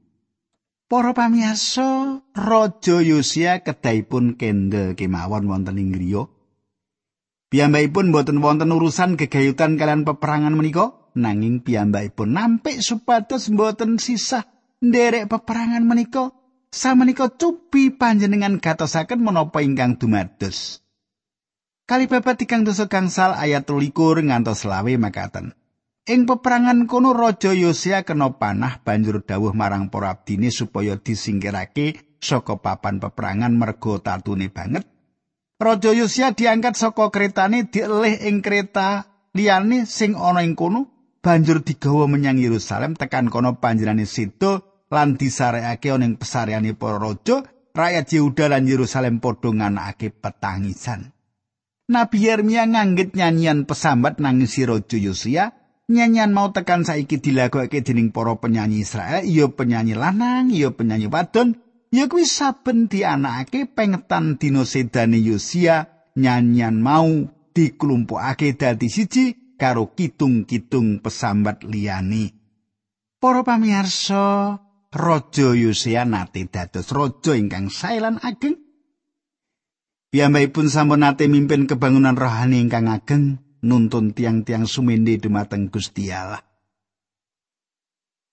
Para 0.90 1.14
pamiyasa, 1.14 2.26
Raja 2.34 2.98
Yosia 3.06 3.62
kedahipun 3.62 4.42
kendel 4.42 4.98
kemawon 4.98 5.54
wonten 5.54 5.78
ing 5.78 5.94
griya. 5.94 6.26
Piyambakipun 7.54 8.10
boten 8.10 8.42
wonten 8.42 8.74
urusan 8.74 9.22
gegayutan 9.22 9.78
kalian 9.78 10.02
peperangan 10.02 10.58
menika, 10.58 10.97
nanging 11.18 11.66
piyambakipun 11.66 12.38
nampik 12.38 12.86
supados 12.86 13.50
boten 13.50 13.98
sisah 13.98 14.46
nderek 14.80 15.26
peperangan 15.26 15.82
menika. 15.82 16.38
samenika 16.72 17.32
cupi 17.32 17.96
panjenengan 17.96 18.60
gatosaken 18.60 19.24
menapa 19.24 19.64
ingkang 19.64 19.98
dumados. 19.98 20.84
Kali 21.88 22.06
babat 22.12 22.44
tigang 22.44 22.68
dosa 22.68 22.92
gangsal 22.92 23.32
ayat 23.32 23.64
23 23.64 24.28
ngantos 24.28 24.68
lawe 24.68 24.94
makaten. 25.00 25.56
Ing 26.08 26.24
peperangan 26.28 26.88
kono 26.88 27.12
Raja 27.12 27.52
Yosia 27.52 28.04
kena 28.04 28.36
panah 28.36 28.80
banjur 28.84 29.24
dawuh 29.24 29.52
marang 29.52 29.92
para 29.92 30.12
abdine 30.12 30.52
supaya 30.52 30.96
disingkirake 30.96 32.20
saka 32.24 32.60
papan 32.60 33.00
peperangan 33.00 33.56
mergo 33.56 34.00
tatune 34.00 34.48
banget. 34.52 34.88
Raja 35.60 35.92
Yosia 35.92 36.32
diangkat 36.36 36.76
saka 36.80 37.12
kretane 37.12 37.68
dielih 37.68 38.24
ing 38.24 38.40
kereta 38.44 39.08
liyane 39.36 39.84
sing 39.88 40.16
ana 40.16 40.44
ing 40.44 40.56
kono 40.56 40.97
banjur 41.28 41.60
digawa 41.60 42.08
menyang 42.08 42.40
Yerusalem 42.40 42.96
tekan 42.96 43.28
kono 43.28 43.60
panjenengane 43.60 44.08
sida 44.08 44.64
lan 44.88 45.20
disarekake 45.20 45.92
ning 46.00 46.16
pesareane 46.16 46.72
para 46.72 46.96
raja, 46.96 47.44
rakyat 47.76 48.16
Yehuda 48.16 48.48
lan 48.48 48.64
Yerusalem 48.64 49.20
padha 49.20 49.52
nganakake 49.52 50.16
petangisan. 50.16 51.12
Nabi 51.92 52.32
Yeremia 52.32 52.64
nganggit 52.64 53.12
nyanyian 53.20 53.68
pesambat 53.68 54.24
nangisi 54.24 54.64
Raja 54.64 54.96
Yosia. 54.96 55.52
Nyanyian 55.88 56.36
mau 56.36 56.52
tekan 56.52 56.84
saiki 56.84 57.20
dilagokake 57.20 57.80
dening 57.80 58.12
para 58.12 58.36
penyanyi 58.36 58.84
Israel, 58.84 59.24
iya 59.24 59.48
penyanyi 59.48 59.96
lanang, 59.96 60.52
iya 60.52 60.68
penyanyi 60.68 61.08
wadon, 61.08 61.56
ya 61.96 62.12
kuwi 62.12 62.28
saben 62.28 62.92
dianakake 62.92 63.72
pengetan 63.72 64.36
dina 64.36 64.68
sedane 64.68 65.16
Yosia, 65.16 65.88
nyanyian 66.20 66.84
mau 66.84 67.08
diklumpukake 67.56 68.60
dadi 68.60 68.92
siji 68.92 69.47
karo 69.58 69.98
kitung-kitung 69.98 71.02
pesambat 71.02 71.66
liyane. 71.66 72.38
Para 73.18 73.42
pamirsa, 73.42 74.62
Raja 74.94 75.52
Yosia 75.52 76.08
nate 76.08 76.48
dados 76.48 76.94
raja 76.96 77.36
ingkang 77.36 77.68
sae 77.68 78.00
lan 78.00 78.22
ageng. 78.24 78.56
Piyambakipun 80.08 80.72
sampun 80.72 81.04
nate 81.04 81.28
mimpin 81.28 81.68
kebangunan 81.68 82.16
rohani 82.16 82.64
ingkang 82.64 82.88
ageng 82.88 83.44
nuntun 83.66 84.16
tiang-tiang 84.16 84.64
sumende 84.64 85.20
dumateng 85.20 85.68
Gusti 85.68 86.08
Allah. 86.08 86.40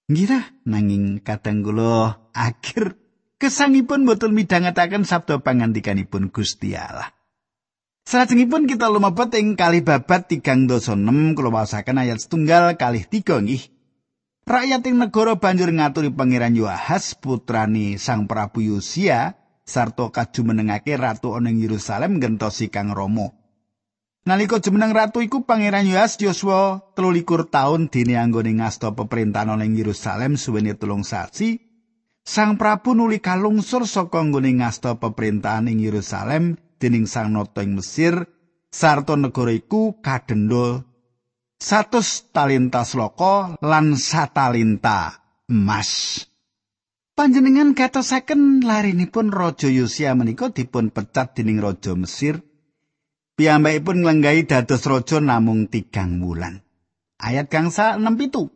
Ngira 0.04 0.62
nanging 0.69 1.25
kadang 1.25 1.64
kula 1.64 2.28
akhir 2.37 3.00
kesangipun 3.40 4.04
boten 4.04 4.37
midhangetaken 4.37 5.09
sabda 5.09 5.40
pangandikanipun 5.40 6.28
Gusti 6.28 6.76
Allah. 6.76 7.11
Salajengipun 8.05 8.69
kita 8.69 8.93
lumebet 8.93 9.33
ing 9.41 9.57
kali 9.57 9.81
babat 9.81 10.29
tigang 10.29 10.69
dosa 10.69 10.93
6 10.93 11.33
kula 11.33 11.49
wasaken 11.49 12.05
ayat 12.05 12.21
setunggal 12.21 12.77
kalih 12.77 13.09
tiga 13.09 13.41
nggih. 13.41 13.73
Rakyat 14.45 14.85
ing 14.85 15.01
negara 15.01 15.41
banjur 15.41 15.73
ngaturi 15.73 16.13
pangeran 16.13 16.53
Yoahas 16.53 17.17
putrani 17.17 17.97
Sang 17.97 18.29
Prabu 18.29 18.61
Yosia 18.61 19.41
sarta 19.65 20.13
kajumenengake 20.13 21.01
ratu 21.01 21.33
ana 21.33 21.49
ing 21.49 21.65
Yerusalem 21.65 22.21
gentosi 22.21 22.69
Kang 22.69 22.93
Rama. 22.93 23.33
Nalika 24.29 24.61
jumeneng 24.61 24.93
ratu 24.93 25.25
iku 25.25 25.49
pangeran 25.49 25.89
Yoahas 25.89 26.21
Yosua 26.21 26.93
23 26.93 27.49
taun 27.49 27.89
dene 27.89 28.21
anggone 28.21 28.53
ngasta 28.61 28.93
peperintahan 28.93 29.57
ana 29.57 29.65
ing 29.65 29.81
Yerusalem 29.81 30.37
suwene 30.37 30.77
tulung 30.77 31.09
sasi. 31.09 31.57
Sang 32.21 32.61
Prabu 32.61 32.93
nuli 32.93 33.25
kalungsur 33.25 33.89
saka 33.89 34.21
nggone 34.21 34.61
ngasta 34.61 35.01
peperintahan 35.01 35.73
ing 35.73 35.81
Yerusalem 35.81 36.61
dening 36.85 37.09
Sang 37.09 37.33
Nata 37.33 37.64
ing 37.64 37.81
Mesir 37.81 38.29
sarta 38.69 39.17
negara 39.17 39.57
iku 39.57 40.05
kadendha 40.05 40.85
satus 41.57 42.29
talenta 42.29 42.85
sloko 42.85 43.57
lan 43.64 43.97
satalenta 43.97 45.17
emas. 45.49 46.21
Panjenengan 47.14 47.73
gatosaken 47.79 48.61
larinipun 48.67 49.31
Raja 49.31 49.71
Yosia 49.71 50.12
menika 50.19 50.50
dipun 50.53 50.93
pecat 50.93 51.38
dening 51.38 51.62
Raja 51.62 51.97
Mesir. 51.97 52.43
Piyambakipun 53.38 54.03
nglenggahi 54.03 54.47
dados 54.47 54.87
raja 54.87 55.19
namung 55.19 55.67
tigang 55.67 56.23
wulan. 56.23 56.62
Ayat 57.19 57.50
gangsa 57.50 57.99
67. 57.99 58.50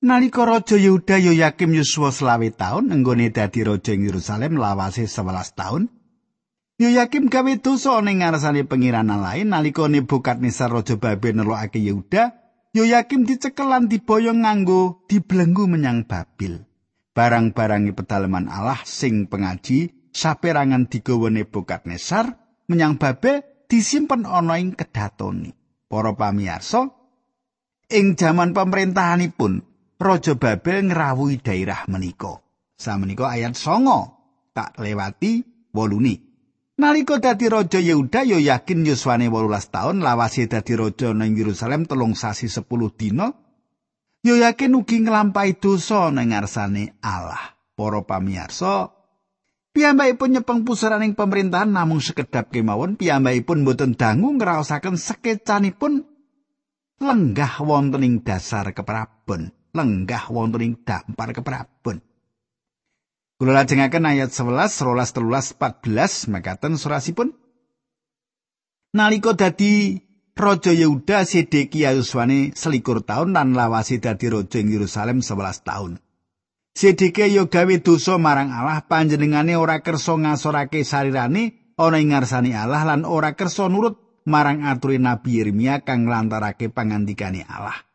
Nalika 0.00 0.48
Raja 0.48 0.80
Yehuda 0.80 1.20
Yoyakim 1.20 1.76
yuswa 1.76 2.08
selawe 2.08 2.48
taun 2.56 2.88
enggone 2.88 3.28
dadi 3.28 3.60
raja 3.60 3.92
ing 3.92 4.08
Yerusalem 4.08 4.56
lawase 4.56 5.04
11 5.04 5.52
taun. 5.52 5.92
Yoyakim 6.80 7.28
gawe 7.28 7.60
dosa 7.60 8.00
ning 8.00 8.24
ngarsane 8.24 8.64
pengiranan 8.64 9.20
lain 9.20 9.52
nalika 9.52 9.84
Nebukadnezar 9.84 10.72
raja 10.72 10.96
Babel 10.96 11.36
nelokake 11.36 11.76
Yehuda, 11.76 12.32
Yoyakim 12.72 13.28
dicekel 13.28 13.68
lan 13.68 13.84
diboyong 13.84 14.48
nganggo 14.48 15.04
dibelenggu 15.04 15.68
menyang 15.68 16.08
Babel. 16.08 16.64
Barang-barangi 17.12 17.92
pedalaman 17.92 18.48
Allah 18.48 18.80
sing 18.88 19.28
pengaji 19.28 20.08
saperangan 20.08 20.88
digawa 20.88 21.28
Nebukadnezar 21.28 22.32
menyang 22.72 22.96
Babel 22.96 23.44
disimpen 23.68 24.24
ana 24.24 24.56
ing 24.56 24.72
kedatone. 24.72 25.52
Para 25.84 26.16
pamirsa, 26.16 26.88
ing 27.92 28.16
jaman 28.16 28.56
pemerintahanipun 28.56 29.52
Raja 30.00 30.32
Babel 30.32 30.88
ngrawuhi 30.88 31.44
daerah 31.44 31.84
menika. 31.92 32.40
Samenika 32.80 33.28
ayat 33.36 33.52
9 33.52 34.56
tak 34.56 34.80
lewati 34.80 35.44
wolune. 35.76 36.29
Nalika 36.80 37.20
dadi 37.20 37.44
raja 37.44 37.76
Yehuda 37.76 38.24
yo 38.24 38.40
yakin 38.40 38.88
yuswane 38.88 39.28
18 39.28 39.68
taun 39.68 40.00
lawase 40.00 40.48
dadi 40.48 40.72
raja 40.80 41.12
nang 41.12 41.36
Yerusalem 41.36 41.84
telung 41.84 42.16
sasi 42.16 42.48
10 42.48 42.64
dina. 42.96 43.36
Yo 44.24 44.40
yakin 44.40 44.80
ugi 44.80 45.04
nglampahi 45.04 45.60
dosa 45.60 46.08
nang 46.08 46.32
ngarsane 46.32 46.96
Allah. 47.04 47.60
Para 47.76 48.00
pamirsa, 48.04 48.92
piyambakipun 49.72 50.36
nyepeng 50.36 50.68
pusaraning 50.68 51.16
pemerintahan 51.16 51.72
namung 51.72 52.00
sekedap 52.00 52.52
kemawon 52.52 53.00
piyambakipun 53.00 53.64
boten 53.64 53.96
dangu 53.96 54.36
ngraosaken 54.36 55.00
sekecanipun 55.00 56.04
lenggah 57.00 57.64
wonten 57.64 58.04
ing 58.04 58.14
dasar 58.20 58.76
keprabon, 58.76 59.48
lenggah 59.72 60.28
wonten 60.28 60.60
ing 60.60 60.74
dampar 60.84 61.32
keprabon. 61.32 62.04
Kula 63.40 63.56
lajengaken 63.56 64.04
ayat 64.04 64.36
11, 64.36 64.68
12, 64.68 65.16
13, 65.16 65.56
14 65.56 66.28
makaten 66.28 66.76
surasipun. 66.76 67.32
Nalika 68.92 69.32
dadi 69.32 69.96
Raja 70.36 70.76
Yehuda 70.76 71.24
Sedekia 71.24 71.96
yuswane 71.96 72.52
selikur 72.52 73.00
taun 73.00 73.32
lan 73.32 73.56
lawase 73.56 73.96
dadi 73.96 74.28
raja 74.28 74.60
ing 74.60 74.68
Yerusalem 74.68 75.24
11 75.24 75.64
taun. 75.64 75.96
Sedekia 76.76 77.32
yo 77.32 77.48
gawe 77.48 77.76
dosa 77.80 78.20
marang 78.20 78.52
Allah 78.52 78.84
panjenengane 78.84 79.56
ora 79.56 79.80
kersa 79.80 80.20
ngasorake 80.20 80.84
sarirane 80.84 81.72
ana 81.80 81.96
ing 81.96 82.12
ngarsane 82.12 82.52
Allah 82.52 82.84
lan 82.84 83.08
ora 83.08 83.32
kersa 83.40 83.72
nurut 83.72 84.20
marang 84.28 84.68
aturi 84.68 85.00
Nabi 85.00 85.40
Yeremia 85.40 85.80
kang 85.80 86.04
nglantarake 86.04 86.68
pangandikane 86.68 87.48
Allah. 87.48 87.88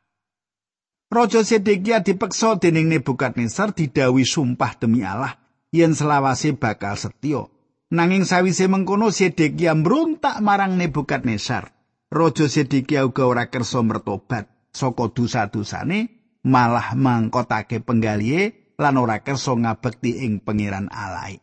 Raja 1.06 1.46
Sedekia 1.46 2.02
dipeksa 2.02 2.58
dening 2.58 2.90
Nebukadnezar 2.90 3.78
didawi 3.78 4.26
sumpah 4.26 4.74
demi 4.74 5.06
Allah 5.06 5.38
yen 5.70 5.94
selawase 5.94 6.58
bakal 6.58 6.98
setya. 6.98 7.46
Nanging 7.94 8.26
sawise 8.26 8.66
mengkono 8.66 9.14
Sedekia 9.14 9.78
mbrontak 9.78 10.42
marang 10.42 10.82
Nebukadnezar. 10.82 11.70
Raja 12.10 12.50
Sedekia 12.50 13.06
uga 13.06 13.30
ora 13.30 13.46
kersa 13.54 13.86
mertobat 13.86 14.50
saka 14.74 15.14
dosa-dosane 15.14 16.10
malah 16.42 16.98
mangkotake 16.98 17.86
penggalihe 17.86 18.74
lan 18.82 18.98
ora 18.98 19.22
kersa 19.22 19.54
ngabekti 19.54 20.26
ing 20.26 20.42
pangeran 20.42 20.90
Allah. 20.90 21.38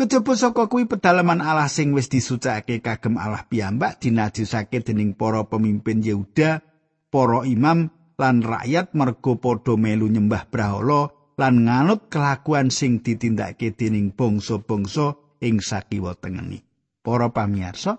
Kejaba 0.00 0.32
saka 0.32 0.64
kuwi 0.64 0.88
pedalaman 0.88 1.44
Allah 1.44 1.68
sing 1.68 1.92
wis 1.92 2.08
disucake 2.08 2.80
kagem 2.80 3.20
Allah 3.20 3.44
piyambak 3.44 4.00
dinajisake 4.00 4.80
dening 4.80 5.12
para 5.12 5.44
pemimpin 5.44 6.00
Yehuda, 6.00 6.64
para 7.12 7.44
imam 7.44 7.92
lan 8.20 8.44
rakyat 8.44 8.92
mergo 8.92 9.40
padha 9.40 9.80
melu 9.80 10.12
nyembah 10.12 10.52
brahala 10.52 11.08
lan 11.40 11.64
nganut 11.64 12.12
kelakuan 12.12 12.68
sing 12.68 13.00
ditindakake 13.00 13.72
dening 13.72 14.12
bangsa-bangsa 14.12 15.16
ing 15.40 15.64
sakiwa 15.64 16.12
tengeni. 16.20 16.60
Para 17.00 17.32
pamirsa, 17.32 17.96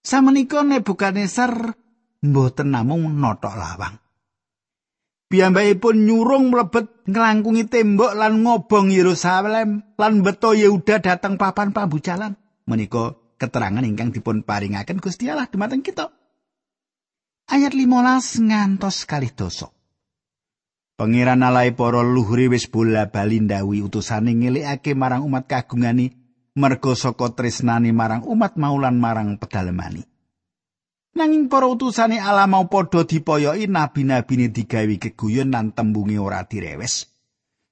samenika 0.00 0.64
Nebukadnezar 0.64 1.76
mboten 2.24 2.72
namung 2.72 3.12
notok 3.20 3.52
lawang. 3.52 4.00
Piyambakipun 5.28 6.08
nyurung 6.08 6.52
mlebet 6.52 7.08
nglangkungi 7.08 7.68
tembok 7.68 8.16
lan 8.16 8.44
ngobong 8.44 8.92
Yerusalem 8.92 9.96
lan 9.96 10.14
beto 10.24 10.56
Yehuda 10.56 11.04
dateng 11.04 11.36
papan 11.36 11.72
pambucalan. 11.72 12.36
Menika 12.68 13.16
keterangan 13.36 13.84
ingkang 13.84 14.12
dipun 14.12 14.44
paringaken 14.44 15.00
Gusti 15.00 15.28
Allah 15.28 15.48
dumateng 15.48 15.80
kita. 15.80 16.21
Ayat 17.52 17.76
15 17.76 18.48
ngantos 18.48 19.04
kalih 19.04 19.28
dosa. 19.28 19.68
Pangeran 20.96 21.44
alai 21.44 21.76
para 21.76 22.00
luhuri 22.00 22.48
wis 22.48 22.64
bola 22.64 23.12
bali 23.12 23.44
ndawi 23.44 23.84
utusane 23.84 24.32
ngelikake 24.32 24.96
marang 24.96 25.20
umat 25.28 25.44
kagungani 25.44 26.16
merga 26.56 26.96
saka 26.96 27.28
tresnani 27.36 27.92
marang 27.92 28.24
umat 28.24 28.56
maulan 28.56 28.96
marang 28.96 29.36
pedalemani. 29.36 30.00
Nanging 31.12 31.52
para 31.52 31.68
utusane 31.68 32.16
Allah 32.16 32.48
mau 32.48 32.72
padha 32.72 33.04
dipoyoki 33.04 33.68
nabi-nabine 33.68 34.48
digawe 34.48 34.96
keguyon 34.96 35.52
lan 35.52 35.76
tembunge 35.76 36.16
ora 36.16 36.48
direwes. 36.48 37.12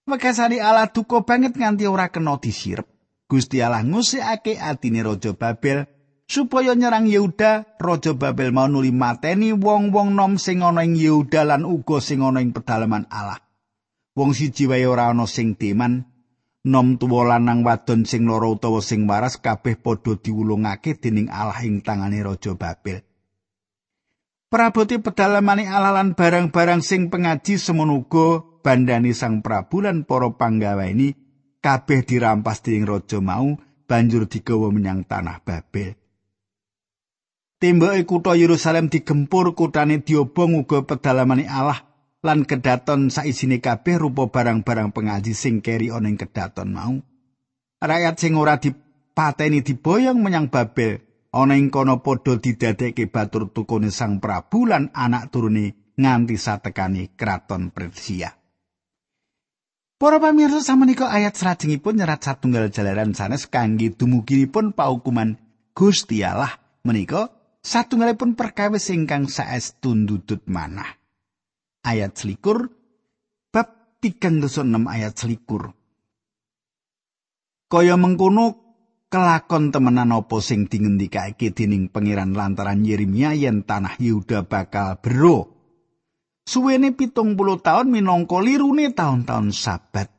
Wekasane 0.04 0.60
Allah 0.60 0.92
duka 0.92 1.24
banget 1.24 1.56
nganti 1.56 1.88
ora 1.88 2.12
kena 2.12 2.36
disirep. 2.36 2.84
Gusti 3.24 3.64
Allah 3.64 3.80
ngusikake 3.80 4.60
atine 4.60 5.00
Raja 5.00 5.32
Babel 5.32 5.88
supaya 6.30 6.78
nyerang 6.78 7.10
Yehuda. 7.10 7.82
Raja 7.82 8.14
Babel 8.14 8.54
mau 8.54 8.70
nuli 8.70 8.94
mateni 8.94 9.50
wong-wong 9.50 10.14
nom 10.14 10.38
sing 10.38 10.62
ana 10.62 10.86
ing 10.86 10.94
Yehuda 10.94 11.42
lan 11.42 11.66
uga 11.66 11.98
sing 11.98 12.22
ana 12.22 12.38
ing 12.38 12.54
pedalaman 12.54 13.10
Allah. 13.10 13.42
Wong 14.14 14.30
siji 14.30 14.70
wae 14.70 14.86
ora 14.86 15.10
ana 15.10 15.26
sing 15.26 15.58
deman. 15.58 16.06
Nom 16.60 17.00
tuwa 17.00 17.24
lanang 17.24 17.64
wadon 17.64 18.04
sing 18.04 18.28
loro 18.28 18.54
utawa 18.54 18.84
sing 18.84 19.08
waras 19.08 19.40
kabeh 19.40 19.80
padha 19.80 20.20
diwulungake 20.20 21.00
dening 21.02 21.32
Allah 21.32 21.58
ing 21.66 21.82
tangane 21.82 22.22
Raja 22.22 22.54
Babel. 22.54 23.02
Praboti 24.50 24.98
pedalamane 25.00 25.66
Allah 25.66 25.94
lan 25.94 26.18
barang-barang 26.18 26.82
sing 26.84 27.08
pengaji 27.08 27.56
semono 27.56 28.02
uga 28.04 28.44
bandani 28.60 29.14
Sang 29.16 29.40
Prabu 29.46 29.80
lan 29.80 30.04
para 30.04 30.26
panggawa 30.34 30.90
ini 30.90 31.14
kabeh 31.62 32.02
dirampas 32.02 32.60
dening 32.60 32.84
raja 32.84 33.22
mau 33.22 33.56
banjur 33.86 34.26
digawa 34.26 34.74
menyang 34.74 35.06
tanah 35.06 35.40
Babel. 35.46 35.99
Tembok 37.60 37.92
kutha 38.08 38.32
Yerusalem 38.40 38.88
digempur 38.88 39.52
kutane 39.52 40.00
diobong 40.00 40.64
uga 40.64 40.80
pedalamane 40.88 41.44
Allah 41.44 41.76
lan 42.24 42.48
kedaton 42.48 43.12
saisine 43.12 43.60
kabeh 43.60 44.00
rupa 44.00 44.32
barang-barang 44.32 44.96
pengaji 44.96 45.36
sing 45.36 45.60
keri 45.60 45.92
ana 45.92 46.08
ing 46.08 46.16
kedaton 46.16 46.72
mau. 46.72 46.96
Rakyat 47.84 48.16
sing 48.16 48.32
ora 48.40 48.56
dipateni 48.56 49.60
diboyong 49.60 50.24
menyang 50.24 50.48
Babel 50.48 51.04
ana 51.36 51.52
ing 51.52 51.68
kono 51.68 52.00
padha 52.00 52.40
didadekke 52.40 53.12
batur 53.12 53.52
tukune 53.52 53.92
Sang 53.92 54.24
Prabu 54.24 54.64
lan 54.64 54.88
anak 54.96 55.28
turune 55.28 55.92
nganti 56.00 56.40
satekane 56.40 57.12
kraton 57.12 57.76
Persia. 57.76 58.32
Para 60.00 60.16
pamirsa 60.16 60.64
samenika 60.64 61.12
ayat 61.12 61.36
salajengipun 61.36 62.00
nyerat 62.00 62.24
satunggal 62.24 62.72
jalaran 62.72 63.12
sanes 63.12 63.44
kangge 63.44 63.92
dumuginipun 63.92 64.72
paukuman 64.72 65.36
Gusti 65.76 66.24
Allah 66.24 66.56
menika 66.88 67.39
satunggalipun 67.60 68.36
perkawis 68.36 68.90
ingkang 68.92 69.28
saestu 69.28 69.92
ndudut 69.92 70.44
manah. 70.48 70.98
Ayat 71.80 72.16
selikur 72.16 72.68
bab 73.48 74.00
36 74.04 74.64
ayat 74.88 75.14
selikur. 75.16 75.72
Kaya 77.70 77.94
mengkono 77.94 78.58
kelakon 79.10 79.70
temenan 79.70 80.12
apa 80.14 80.38
sing 80.42 80.66
dingendikake 80.66 81.54
dening 81.54 81.88
pangeran 81.88 82.34
lantaran 82.34 82.82
Yeremia 82.82 83.32
yen 83.32 83.62
tanah 83.66 83.96
Yehuda 83.96 84.44
bakal 84.44 84.98
bero. 84.98 85.56
Suwene 86.46 86.90
pitung 86.96 87.38
puluh 87.38 87.62
tahun 87.62 87.94
minangka 87.94 88.42
lirune 88.42 88.90
tahun-tahun 88.90 89.54
sabat. 89.54 90.10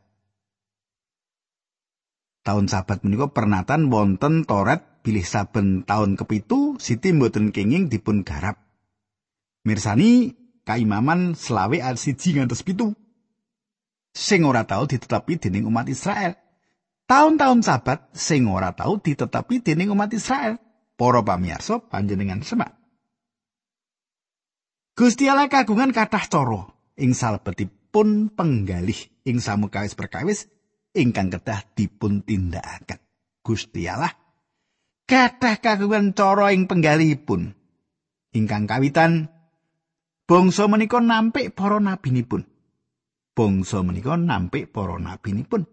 Tahun 2.41 2.65
sabat 2.71 3.03
menika 3.03 3.29
pernatan 3.29 3.91
wonten 3.91 4.47
Toret 4.47 4.90
bilih 5.01 5.25
saben 5.25 5.83
tahun 5.83 6.15
kepitu 6.15 6.77
Siti 6.81 7.13
mboten 7.13 7.53
kenging 7.53 7.89
dipun 7.89 8.25
garap. 8.25 8.57
Mirsani 9.61 10.33
kaimaman 10.65 11.37
selawe 11.37 11.77
al 11.81 11.97
siji 11.97 12.37
ngantos 12.37 12.65
pitu. 12.65 12.93
Sing 14.11 14.41
ora 14.43 14.65
tau 14.65 14.89
ditetapi 14.89 15.37
dening 15.37 15.69
umat 15.69 15.85
Israel. 15.89 16.33
Tahun-tahun 17.05 17.59
sabat 17.61 18.09
sing 18.15 18.47
ora 18.49 18.73
tau 18.73 18.97
ditetapi 18.97 19.61
dening 19.61 19.93
umat 19.93 20.09
Israel. 20.15 20.57
Para 20.97 21.21
pamirsa 21.25 21.81
panjenengan 21.81 22.45
semak. 22.45 22.77
Gusti 24.93 25.25
Allah 25.25 25.49
kagungan 25.49 25.89
kathah 25.89 26.29
cara 26.29 26.61
ing 26.99 27.17
salebetipun 27.17 28.29
penggalih 28.37 29.09
ing 29.25 29.41
samukawis 29.41 29.97
perkawis 29.97 30.45
ingkang 30.93 31.33
kedah 31.33 31.65
dipun 31.73 32.21
tindakaken. 32.21 33.01
Gusti 33.41 33.89
Allah 33.89 34.20
kathah 35.11 35.59
kagungan 35.59 36.15
cara 36.15 36.55
ing 36.55 36.71
penggalihipun 36.71 37.51
ingkang 38.31 38.63
kawitan 38.63 39.27
bangsa 40.23 40.71
menika 40.71 41.03
nampik 41.03 41.51
para 41.51 41.83
nabinipun. 41.83 42.47
Bangsa 43.35 43.83
menika 43.83 44.15
nampik 44.15 44.71
para 44.71 44.95
nabinipun. 44.95 45.67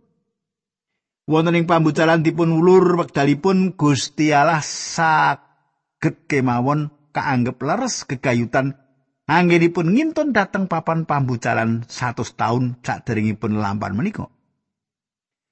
wonten 1.28 1.54
ing 1.60 1.68
pambucalan 1.68 2.24
dipun 2.24 2.50
ulur 2.56 2.98
wekdalipun 3.04 3.76
Gusti 3.78 4.32
Allah 4.32 4.64
saged 4.64 6.24
kemawon 6.26 6.88
kaanggep 7.12 7.60
leres 7.60 8.08
kegayutan 8.08 8.74
anggenipun 9.28 9.92
ngintun 9.92 10.32
dateng 10.32 10.66
papan 10.66 11.04
pambucalan 11.04 11.84
100 11.86 12.32
taun 12.34 12.80
saderengipun 12.80 13.60
lampan 13.60 13.92
menika. 13.94 14.26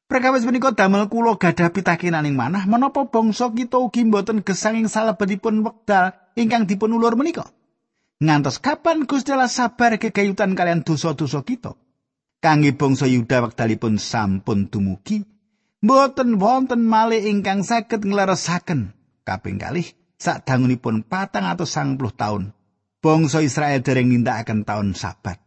Perkawis 0.07 0.47
menika 0.47 0.71
damel 0.71 1.11
kula 1.11 1.35
gadah 1.35 1.75
pitakenan 1.75 2.31
ing 2.31 2.39
manah 2.39 2.63
menapa 2.71 3.11
bangsa 3.11 3.51
kita 3.51 3.83
ugi 3.83 4.07
mboten 4.07 4.47
gesang 4.47 4.79
ing 4.79 4.87
salebetipun 4.87 5.67
wekdal 5.67 6.15
ingkang 6.39 6.71
dipun 6.71 6.95
ulur 6.95 7.19
menika. 7.19 7.51
Ngantos 8.23 8.63
kapan 8.63 9.05
Gusti 9.05 9.35
Allah 9.35 9.51
sabar 9.51 9.99
kegayutan 9.99 10.55
kalian 10.55 10.87
dosa-dosa 10.87 11.43
kita? 11.43 11.75
Kangge 12.39 12.73
bangsa 12.79 13.11
Yuda 13.11 13.51
wekdalipun 13.51 13.99
sampun 13.99 14.71
dumugi, 14.71 15.27
Mboten 15.87 16.43
wonten 16.43 16.83
malih 16.83 17.23
ingkang 17.31 17.63
saged 17.63 18.03
ngleresaken 18.03 18.91
kaping 19.23 19.55
kalih 19.55 19.87
sadangunipun 20.19 21.07
patang 21.07 21.47
atau 21.47 21.63
sang 21.63 21.95
puluh 21.95 22.11
tahun. 22.11 22.51
Bangsa 22.99 23.39
Israel 23.39 23.87
dereng 23.87 24.11
nindakaken 24.11 24.67
tahun 24.67 24.99
sabat. 24.99 25.46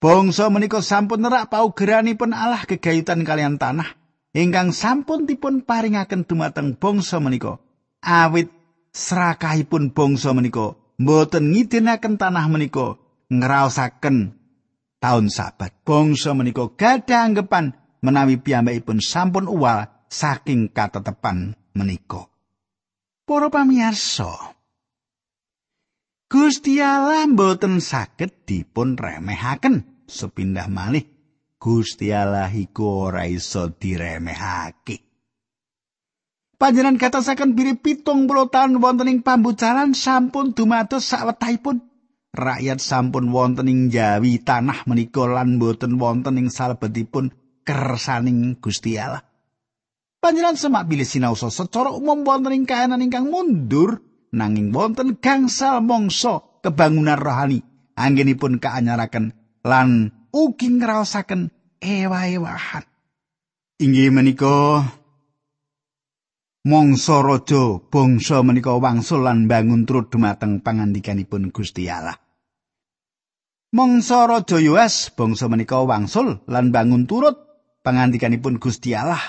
Bangsa 0.00 0.48
menika 0.48 0.80
sampun 0.80 1.20
nerak 1.20 1.52
paugeranipun 1.52 2.32
Allah 2.32 2.64
kegayutan 2.64 3.20
kalian 3.20 3.60
tanah 3.60 4.00
ingkang 4.32 4.72
sampun 4.72 5.28
dipun 5.28 5.60
paringaken 5.60 6.24
dumateng 6.24 6.72
bangsa 6.72 7.20
menika. 7.20 7.60
Awit 8.00 8.48
serakahipun 8.96 9.92
bangsa 9.92 10.32
menika 10.32 10.72
mboten 10.96 11.52
ngidinaken 11.52 12.16
tanah 12.16 12.48
menika 12.48 12.96
ngraosaken 13.28 14.32
tahun 15.04 15.28
sabat. 15.28 15.76
Bangsa 15.84 16.32
menika 16.32 16.72
gadah 16.72 17.20
anggapan 17.28 17.76
menawi 18.00 18.40
piyambakipun 18.40 19.04
sampun 19.04 19.52
uwal 19.52 19.84
saking 20.08 20.72
katetepan 20.72 21.52
menika. 21.76 22.24
Para 23.28 23.52
pamirsa, 23.52 24.56
Gusti 26.30 26.80
Allah 26.80 27.28
mboten 27.28 27.84
saged 27.84 28.48
dipun 28.48 28.96
remehaken 28.96 29.89
sepindah 30.10 30.66
malih 30.66 31.06
Gusti 31.60 32.10
Allah 32.10 32.50
iku 32.50 33.12
ora 33.12 33.28
iso 33.28 33.70
diremehake. 33.70 35.06
Panjenengan 36.60 37.00
gatosaken 37.00 37.56
biri 37.56 37.76
pitung 37.80 38.28
puluh 38.28 38.48
tahun 38.52 38.80
wonten 38.84 39.08
ing 39.08 39.20
pambucaran 39.24 39.96
sampun 39.96 40.52
dumados 40.52 41.08
sawetahipun. 41.08 41.80
Rakyat 42.30 42.78
sampun 42.84 43.32
wonten 43.32 43.66
ing 43.68 43.88
Jawi 43.88 44.44
tanah 44.44 44.84
menika 44.84 45.24
lan 45.24 45.56
boten 45.56 45.96
wonten 45.96 46.36
ing 46.36 46.52
salebetipun 46.52 47.32
kersaning 47.64 48.60
Gusti 48.60 49.00
Allah. 49.00 49.24
Panjenengan 50.20 50.60
semak 50.60 50.84
bilih 50.84 51.08
sinaosa 51.08 51.48
secara 51.48 51.88
umum 51.96 52.28
wonten 52.28 52.52
ing 52.52 52.68
kahanan 52.68 53.00
ingkang 53.00 53.32
mundur 53.32 54.04
nanging 54.36 54.68
wonten 54.68 55.16
gangsal 55.16 55.80
mangsa 55.80 56.44
kebangunan 56.60 57.16
rohani 57.16 57.64
anggenipun 57.96 58.60
kaanyaraken 58.60 59.32
lan 59.64 60.12
ugi 60.32 60.68
ngraosaken 60.78 61.50
ewa-ewahan. 61.80 62.84
Inggih 63.80 64.12
menika 64.12 64.84
mangsa 66.68 67.24
raja 67.24 67.80
bangsa 67.88 68.44
menika 68.44 68.76
wangsul 68.76 69.24
lan 69.24 69.48
bangun 69.48 69.88
turut 69.88 70.12
dumateng 70.12 70.60
pangandikanipun 70.60 71.48
Gusti 71.48 71.88
Allah. 71.88 72.16
Mangsa 73.72 74.28
raja 74.28 74.58
Yoas 74.60 75.14
bangsa 75.14 75.48
menika 75.48 75.80
wangsul 75.80 76.44
lan 76.44 76.74
bangun 76.74 77.08
turut 77.08 77.38
pangandikanipun 77.80 78.60
Gusti 78.60 78.92
Allah. 78.92 79.22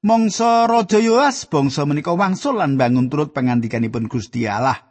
Mangsa 0.00 0.64
raja 0.70 1.02
Yoas 1.02 1.44
bangsa 1.50 1.84
menika 1.84 2.14
wangsul 2.14 2.56
lan 2.56 2.78
bangun 2.78 3.10
turut 3.10 3.34
pangandikanipun 3.34 4.06
Gusti 4.06 4.46
Allah. 4.46 4.89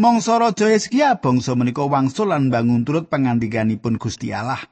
Mangsa 0.00 0.40
raja 0.40 0.72
Hizkia 0.72 1.20
bangsa 1.20 1.52
menika 1.52 1.84
wangsul 1.84 2.32
lan 2.32 2.48
bangun 2.48 2.88
turut 2.88 3.12
pangandikanipun 3.12 4.00
Gusti 4.00 4.32
Allah. 4.32 4.64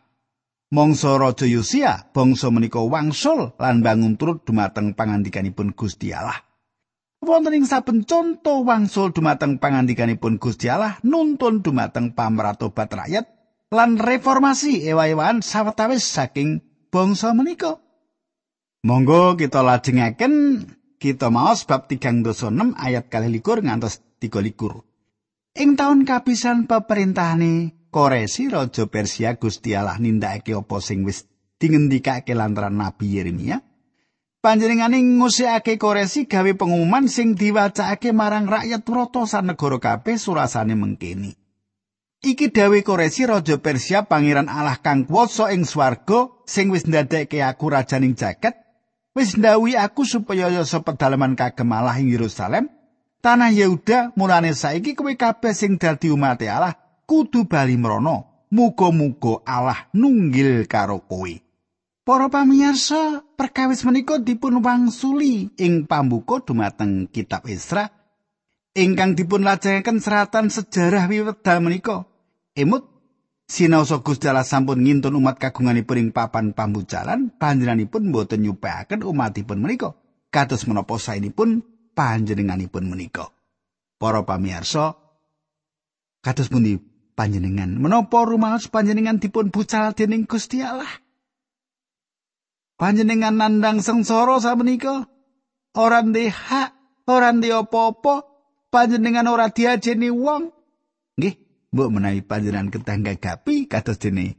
Mangsa 0.72 1.20
raja 1.20 1.44
Yosia 1.44 2.08
bangsa 2.16 2.48
menika 2.48 2.80
wangsul 2.80 3.52
lan 3.60 3.84
bangun 3.84 4.16
turut 4.16 4.40
dumateng 4.48 4.96
pangandikanipun 4.96 5.76
Gusti 5.76 6.16
Allah. 6.16 6.48
wonten 7.20 7.60
ing 7.60 7.68
saben 7.68 8.08
conto 8.08 8.64
wangsul 8.64 9.12
dumateng 9.12 9.60
pangandikanipun 9.60 10.40
Gusti 10.40 10.72
Allah 10.72 10.96
nuntun 11.04 11.60
dumateng 11.60 12.16
pamratobat 12.16 12.88
rakyat 12.88 13.28
lan 13.68 14.00
reformasi 14.00 14.88
ewa-ewan 14.88 15.44
sawetawis 15.44 16.08
saking 16.08 16.64
bangsa 16.88 17.36
menika. 17.36 17.84
Monggo 18.80 19.36
kita 19.36 19.60
lajengaken 19.60 20.64
kita 20.96 21.28
maos 21.28 21.68
bab 21.68 21.84
36 21.84 22.32
ayat 22.80 23.12
26 23.12 23.68
ngantos 23.68 24.00
33. 24.24 24.87
Ing 25.58 25.74
taun 25.74 26.06
kapisan 26.06 26.70
pemerintahane 26.70 27.74
Koresi 27.90 28.46
Raja 28.46 28.86
Persia 28.86 29.34
Gusti 29.34 29.74
Allah 29.74 29.98
nindakake 29.98 30.54
apa 30.54 30.78
sing 30.78 31.02
wis 31.02 31.26
dingendikake 31.58 32.30
lantaran 32.30 32.78
Nabi 32.78 33.18
Yeremia. 33.18 33.58
panjenengane 34.38 35.02
ngusikake 35.02 35.74
koresi 35.82 36.30
gawe 36.30 36.54
pengumuman 36.54 37.10
sing 37.10 37.34
diwacakake 37.34 38.14
marang 38.14 38.46
rakyat 38.46 38.86
protosan 38.86 39.50
negara 39.50 39.82
kabeh 39.82 40.14
surasane 40.14 40.78
mengkini. 40.78 41.34
Iki 42.22 42.54
dawe 42.54 42.78
koresi 42.86 43.26
raja 43.26 43.58
Persia 43.58 44.06
pangeran 44.06 44.46
Allah 44.46 44.78
kang 44.78 45.10
kuwasa 45.10 45.50
ing 45.50 45.66
swarga 45.66 46.30
sing 46.46 46.70
wis 46.70 46.86
ndadekke 46.86 47.42
aku 47.42 47.66
rajaning 47.74 48.14
jagat 48.14 48.54
wis 49.10 49.34
ndawi 49.34 49.74
aku 49.74 50.06
supaya 50.06 50.54
yo 50.54 50.62
pedalaman 50.62 51.34
kagem 51.34 51.74
Allah 51.74 51.98
ing 51.98 52.14
Yerusalem 52.14 52.77
tanah 53.28 53.52
Yehuda 53.52 54.16
mulane 54.16 54.56
saiki 54.56 54.96
kowe 54.96 55.12
kabeh 55.12 55.52
sing 55.52 55.76
dadi 55.76 56.08
umat 56.08 56.40
Allah 56.48 56.72
kudu 57.04 57.44
bali 57.44 57.76
mrono 57.76 58.48
muga-muga 58.48 59.44
Allah 59.44 59.92
nunggil 59.92 60.64
karo 60.64 61.04
kowe 61.04 61.28
Para 62.08 62.32
pamirsa, 62.32 63.20
perkawis 63.36 63.84
menika 63.84 64.16
dipun 64.16 64.64
wangsuli 64.64 65.52
ing 65.60 65.84
pambuka 65.84 66.40
dumateng 66.40 67.04
kitab 67.12 67.44
Esra 67.44 67.92
ingkang 68.72 69.12
dipun 69.12 69.44
lajengaken 69.44 70.00
seratan 70.00 70.48
sejarah 70.48 71.04
wiwedal 71.04 71.60
menika. 71.60 72.08
Emut 72.56 72.88
sinaosa 73.44 74.00
Gusti 74.00 74.24
Allah 74.24 74.48
sampun 74.48 74.80
ngintun 74.80 75.20
umat 75.20 75.36
kagunganipun 75.36 76.00
ing 76.00 76.08
papan 76.16 76.56
pambucalan, 76.56 77.28
panjenenganipun 77.36 78.08
boten 78.08 78.40
nyupayaken 78.40 79.04
umatipun 79.04 79.60
menika. 79.60 79.92
Kados 80.32 80.64
menapa 80.64 80.96
saenipun 80.96 81.60
panjenenganipun 81.98 82.86
menika. 82.86 83.34
Para 83.98 84.22
pamirsa, 84.22 84.94
kados 86.22 86.46
pundi 86.46 86.78
panjenengan? 87.18 87.74
Menapa 87.74 88.22
rumaos 88.22 88.70
panjenengan 88.70 89.18
dipun 89.18 89.50
bucal 89.50 89.90
dening 89.98 90.30
Gusti 90.30 90.62
Allah? 90.62 91.02
panjenengan 92.78 93.34
nandang 93.34 93.82
sengsara 93.82 94.38
samenika? 94.38 95.10
Ora 95.74 96.00
ndek 96.00 96.30
hak 96.30 96.70
ora 97.10 97.34
ndek 97.34 97.66
apa-apa 97.66 98.24
panjenengan 98.70 99.26
ora 99.28 99.50
diajeni 99.50 100.08
wong? 100.08 100.54
Nggih 101.18 101.34
mbok 101.74 101.88
menawi 101.92 102.22
panjenengan 102.22 102.72
ketangga 102.72 103.18
gapi 103.18 103.66
kados 103.66 103.98
dene 103.98 104.38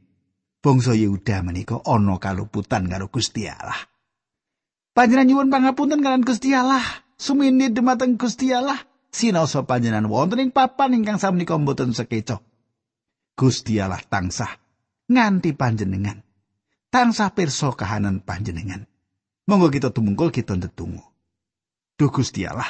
bangsa 0.63 0.95
Yehuda 0.95 1.43
menika 1.43 1.84
ana 1.84 2.17
kaluputan 2.17 2.88
karo 2.88 3.12
Gusti 3.12 3.45
Allah. 3.45 3.78
Panjenengan 4.95 5.28
nyuwun 5.28 5.52
pangapunten 5.54 6.02
kalian 6.02 6.26
Gusti 6.26 6.56
Allah 6.56 6.82
sumini 7.19 7.67
dumateng 7.69 8.15
Gusti 8.15 8.55
Allah 8.55 8.79
sinaosa 9.12 9.67
panjenengan 9.67 10.08
wonten 10.08 10.39
ing 10.39 10.55
papan 10.55 10.95
ingkang 10.95 11.19
samenika 11.19 11.60
mboten 11.60 11.91
sekeca 11.91 12.39
Gusti 13.36 13.84
Allah 13.84 13.99
tansah 13.99 14.55
nganti 15.12 15.51
panjenengan 15.51 16.23
tansah 16.89 17.32
pirsa 17.34 17.73
kahanan 17.73 18.19
panjenengan. 18.21 18.89
Monggo 19.49 19.73
kita 19.73 19.89
tumungkul 19.89 20.29
kita 20.29 20.58
ndedonga. 20.58 21.05
Duh 21.97 22.12
Gusti 22.13 22.45
Allah. 22.45 22.69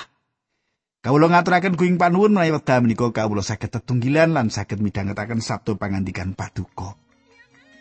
Kawula 0.99 1.31
ngaturaken 1.31 1.79
kuing 1.79 1.95
panuwun 1.95 2.35
menawi 2.35 2.51
wekdal 2.51 2.83
menika 2.83 3.07
kawula 3.15 3.39
saged 3.39 3.71
tetunggilan 3.71 4.35
lan 4.35 4.51
saged 4.51 4.83
midhangetaken 4.83 5.39
sabtu 5.39 5.79
pangandikan 5.79 6.35
paduka. 6.35 6.99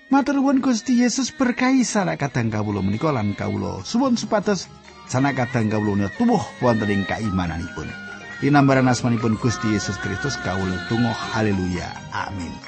Matur 0.09 0.38
nuwun 0.38 0.62
Gusti 0.62 1.02
Yesus 1.02 1.35
berkahi 1.35 1.83
sanak 1.83 2.22
kadang 2.22 2.54
kawula 2.54 2.78
menika 2.78 3.11
lan 3.11 3.35
kawula 3.35 3.83
suwun 3.83 4.14
supados 4.14 4.70
sanak 5.09 5.40
kadang 5.40 5.73
kawula 5.73 6.12
tubuh 6.21 6.40
wonten 6.61 6.92
ing 6.92 7.03
kaimananipun. 7.09 7.88
Dinambaran 8.38 8.87
asmanipun 8.87 9.40
Gusti 9.40 9.75
Yesus 9.75 9.99
Kristus 9.99 10.38
kawula 10.47 10.79
tunggu 10.87 11.11
haleluya. 11.11 11.90
Amin. 12.14 12.67